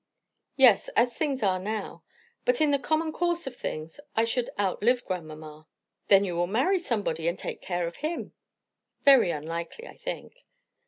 [0.55, 2.03] "Yes as things are now.
[2.43, 5.67] But in the common course of things I should outlive grandmamma."
[6.07, 8.33] "Then you will marry somebody, and take care of him."
[9.03, 10.43] "Very unlikely, I think."